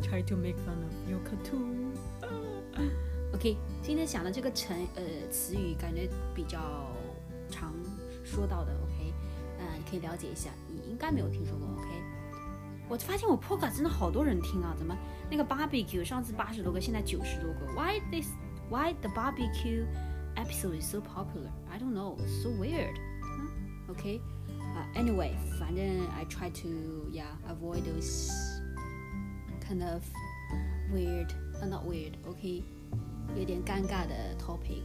[0.00, 1.94] try to make fun of your cartoon.
[3.32, 6.90] OK，今天讲的这个成呃词语感觉比较
[7.50, 7.72] 常
[8.24, 9.12] 说到的，OK，
[9.58, 11.88] 嗯、你可以了解一下，你应该没有听说过，OK。
[12.88, 14.96] 我发现我 Podcast 真的好多人听啊，怎么
[15.30, 17.66] 那个 barbecue 上次八十多个，现在九十多个？
[17.74, 18.28] Why this?
[18.70, 19.86] Why the barbecue
[20.36, 21.50] episode is so popular?
[21.70, 22.16] I don't know.
[22.18, 22.94] It's so weird.
[23.22, 23.94] Huh?
[23.94, 24.20] Okay.
[24.74, 28.30] Uh, anyway, 反正 I try to yeah avoid those
[29.68, 30.02] kind of
[30.92, 32.12] weird, uh, not weird.
[32.26, 32.62] Okay.
[33.34, 34.82] 有点尴尬的 topic。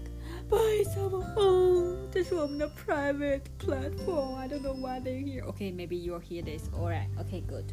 [0.47, 4.35] 不好意思，我嗯，这是我们的 private platform.
[4.35, 5.43] I don't know why they're here.
[5.51, 6.69] Okay, maybe you'll hear this.
[6.73, 7.09] Alright.
[7.19, 7.65] Okay, good.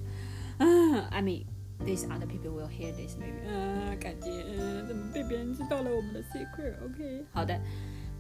[0.59, 1.45] Uh, I mean,
[1.84, 3.46] these other people will hear this maybe.
[3.48, 6.74] 啊，感觉嗯，怎么被别人知道了我们的 secret?
[6.84, 7.59] OK，好的。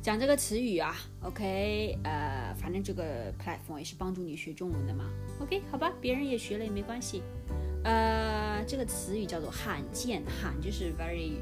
[0.00, 7.22] 讲这个词语啊，OK，呃，反正这个 platform 也是帮助你学中文的嘛，OK，好吧，别人也学了也没关系。
[7.83, 11.33] 呃，这个词语叫做罕见，罕就是 very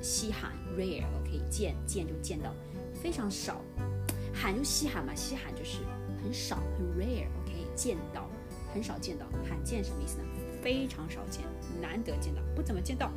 [0.00, 2.54] 稀罕 rare，OK，见见就见到，
[2.94, 3.60] 非常少，
[4.32, 5.78] 罕就稀罕嘛，稀罕就是
[6.22, 8.28] 很少，很 rare，OK，见到
[8.74, 10.24] 很少见到，罕见什么意思呢？
[10.60, 11.44] 非常少见，
[11.80, 13.12] 难得见到，不怎么见到。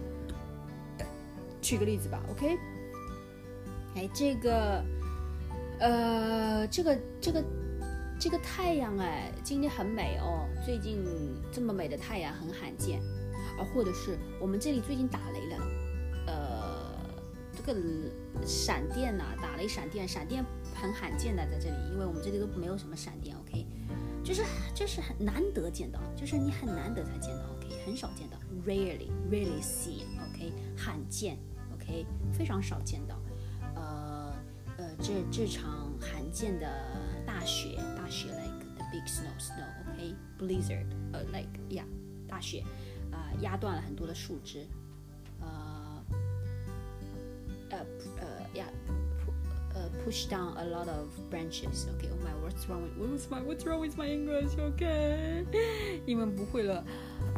[1.61, 2.57] 举个例子吧，OK。
[3.95, 4.83] 哎，这个，
[5.79, 7.43] 呃，这个这个
[8.21, 10.47] 这个太阳哎，今天很美哦。
[10.63, 11.03] 最近
[11.51, 13.01] 这么美的太阳很罕见，
[13.57, 15.57] 而，或者是我们这里最近打雷了，
[16.27, 16.95] 呃，
[17.51, 17.75] 这个
[18.45, 23.65] 闪电呐、打雷闪电，闪电很罕见的在这里，因为我们这里都没有什么闪电，OK，
[24.23, 24.43] 就是
[24.75, 30.03] 就是很难得见到，就是你很难得才见到，OK，很少见到，rarely rarely see。
[30.29, 31.39] OK，罕见
[31.73, 33.19] ，OK，非常少见到。
[33.73, 34.31] 呃
[34.77, 36.67] 呃，这这场罕见的
[37.46, 41.84] 雪，大雪 like the big snow snow，OK，blizzard，呃 like yeah，
[42.28, 42.64] 大雪，
[43.12, 44.66] 啊、压断了很多的树枝，
[45.40, 46.04] 呃
[47.70, 47.78] 呃
[48.18, 48.66] 呃 yeah，
[49.74, 53.96] 呃 push down a lot of branches。OK，oh my what's wrong with what's my what's wrong with
[53.96, 55.46] my English？OK，、
[56.06, 56.84] 英文不会了，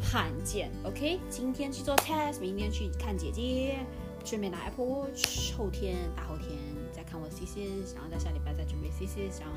[0.01, 0.71] 罕见。
[0.85, 3.85] OK，今天去做 test， 明天去看姐姐。
[4.26, 6.58] 顺便拿 Apple Watch，后天大后天
[6.92, 9.48] 再看我的 thesis，然后在下礼拜再准备 CC，想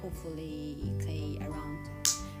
[0.00, 1.84] hopefully 可以 around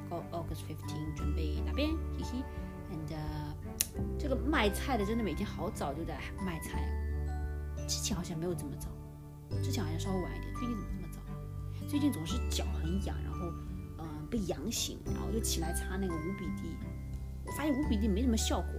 [0.08, 2.44] go August fifteen 准备那边，嘿嘿。
[2.92, 3.16] And、
[4.18, 6.88] 这个卖菜的真的每天好早就在卖菜，
[7.88, 8.88] 之前好像没有这么早，
[9.62, 11.88] 之前好像稍微晚一点，最近怎么这么早？
[11.88, 13.52] 最近总是脚很痒，然后
[13.98, 16.76] 嗯、被痒醒，然后就起来擦那个无比滴，
[17.44, 18.70] 我发现无比滴没什么效果，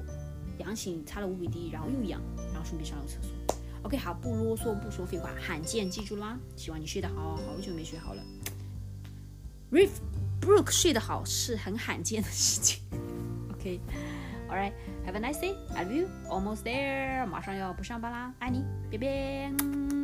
[0.59, 2.21] 痒醒擦了无比滴，然后又痒。
[2.65, 3.55] 顺便上个厕所。
[3.83, 6.37] OK，好，不啰嗦，不说废话，罕见，记住啦。
[6.55, 8.23] 希望你睡得好，好久没睡好了。
[9.71, 9.91] Riff
[10.41, 12.81] Brook 睡得好是很罕见的事情。
[13.53, 15.55] OK，All right，have a nice day.
[15.75, 16.07] I love you.
[16.27, 19.94] Almost there，马上要不上班啦，爱你，拜拜。